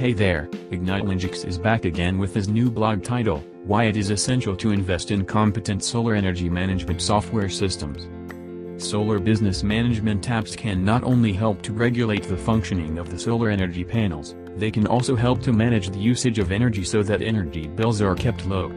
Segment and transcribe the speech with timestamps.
[0.00, 4.56] Hey there, IgniteLingix is back again with his new blog title, Why It Is Essential
[4.56, 8.08] to Invest in Competent Solar Energy Management Software Systems.
[8.82, 13.50] Solar business management apps can not only help to regulate the functioning of the solar
[13.50, 17.66] energy panels, they can also help to manage the usage of energy so that energy
[17.66, 18.72] bills are kept low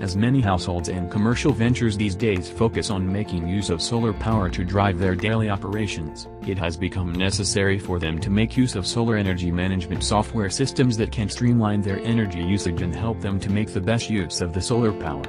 [0.00, 4.48] as many households and commercial ventures these days focus on making use of solar power
[4.48, 8.86] to drive their daily operations, it has become necessary for them to make use of
[8.86, 13.50] solar energy management software systems that can streamline their energy usage and help them to
[13.50, 15.24] make the best use of the solar power.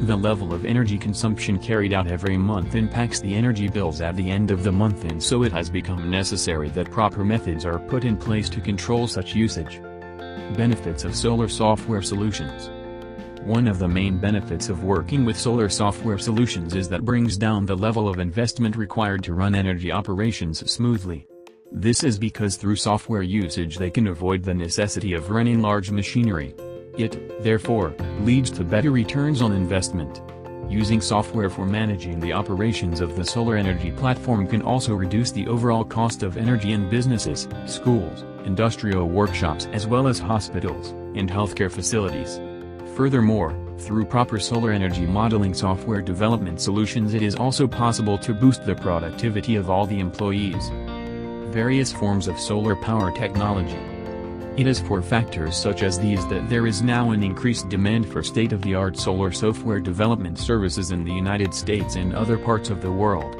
[0.00, 4.30] The level of energy consumption carried out every month impacts the energy bills at the
[4.30, 8.04] end of the month and so it has become necessary that proper methods are put
[8.04, 9.80] in place to control such usage.
[10.56, 12.70] Benefits of Solar Software Solutions
[13.44, 17.64] one of the main benefits of working with solar software solutions is that brings down
[17.64, 21.26] the level of investment required to run energy operations smoothly.
[21.72, 26.54] This is because through software usage they can avoid the necessity of running large machinery.
[26.98, 30.20] It, therefore, leads to better returns on investment.
[30.68, 35.48] Using software for managing the operations of the solar energy platform can also reduce the
[35.48, 41.72] overall cost of energy in businesses, schools, industrial workshops as well as hospitals, and healthcare
[41.72, 42.38] facilities.
[43.00, 48.66] Furthermore, through proper solar energy modeling software development solutions it is also possible to boost
[48.66, 50.68] the productivity of all the employees.
[51.50, 53.80] Various forms of solar power technology.
[54.58, 58.22] It is for factors such as these that there is now an increased demand for
[58.22, 63.39] state-of-the-art solar software development services in the United States and other parts of the world.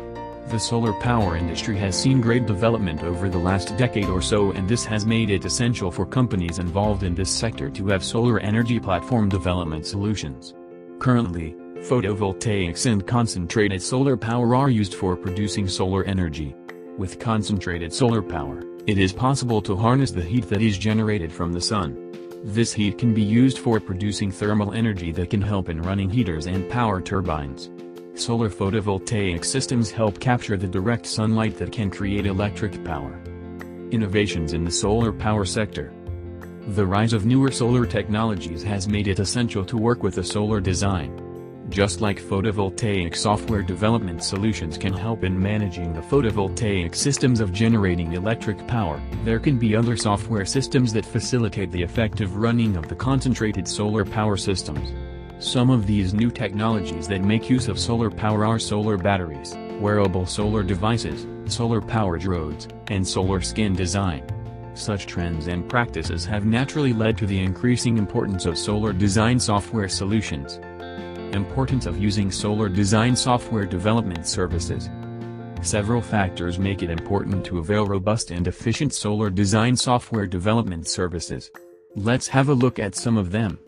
[0.50, 4.68] The solar power industry has seen great development over the last decade or so and
[4.68, 8.80] this has made it essential for companies involved in this sector to have solar energy
[8.80, 10.54] platform development solutions.
[10.98, 16.52] Currently, photovoltaics and concentrated solar power are used for producing solar energy.
[16.98, 21.52] With concentrated solar power, it is possible to harness the heat that is generated from
[21.52, 22.10] the sun.
[22.42, 26.46] This heat can be used for producing thermal energy that can help in running heaters
[26.46, 27.70] and power turbines.
[28.20, 33.18] Solar photovoltaic systems help capture the direct sunlight that can create electric power.
[33.92, 35.90] Innovations in the solar power sector.
[36.68, 40.60] The rise of newer solar technologies has made it essential to work with a solar
[40.60, 41.64] design.
[41.70, 48.12] Just like photovoltaic software development solutions can help in managing the photovoltaic systems of generating
[48.12, 52.96] electric power, there can be other software systems that facilitate the effective running of the
[52.96, 54.92] concentrated solar power systems.
[55.40, 60.26] Some of these new technologies that make use of solar power are solar batteries, wearable
[60.26, 64.22] solar devices, solar-powered roads, and solar skin design.
[64.74, 69.88] Such trends and practices have naturally led to the increasing importance of solar design software
[69.88, 70.60] solutions.
[71.34, 74.90] Importance of using solar design software development services.
[75.62, 81.50] Several factors make it important to avail robust and efficient solar design software development services.
[81.96, 83.58] Let's have a look at some of them.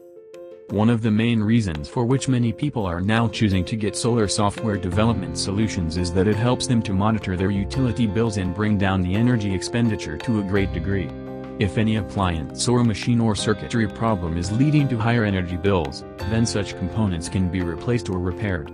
[0.73, 4.27] One of the main reasons for which many people are now choosing to get solar
[4.27, 8.79] software development solutions is that it helps them to monitor their utility bills and bring
[8.79, 11.11] down the energy expenditure to a great degree.
[11.59, 16.47] If any appliance or machine or circuitry problem is leading to higher energy bills, then
[16.47, 18.73] such components can be replaced or repaired.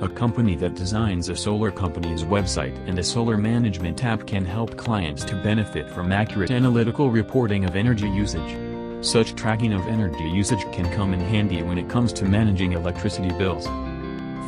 [0.00, 4.78] A company that designs a solar company's website and a solar management app can help
[4.78, 8.67] clients to benefit from accurate analytical reporting of energy usage.
[9.00, 13.30] Such tracking of energy usage can come in handy when it comes to managing electricity
[13.30, 13.64] bills.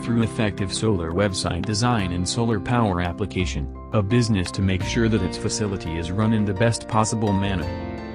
[0.05, 5.23] Through effective solar website design and solar power application, a business to make sure that
[5.23, 7.65] its facility is run in the best possible manner.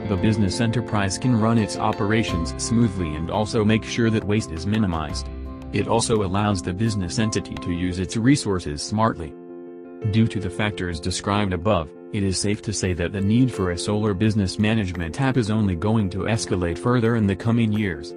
[0.10, 4.68] The business enterprise can run its operations smoothly and also make sure that waste is
[4.68, 5.30] minimized.
[5.72, 9.34] It also allows the business entity to use its resources smartly.
[10.12, 13.72] Due to the factors described above, it is safe to say that the need for
[13.72, 18.14] a solar business management app is only going to escalate further in the coming years.